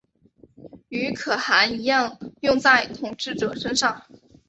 [0.89, 4.01] 与可汗一样用在统治者身上。